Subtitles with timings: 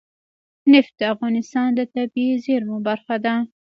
[0.71, 3.35] نفت د افغانستان د طبیعي زیرمو برخه ده.